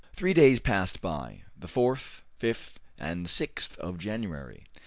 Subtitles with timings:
[0.15, 4.65] Three days passed by the 4th, 5th, and 6th of January.